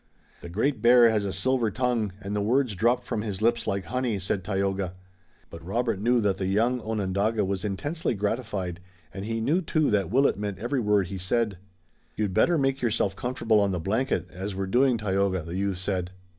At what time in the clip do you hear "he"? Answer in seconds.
9.25-9.39, 11.09-11.19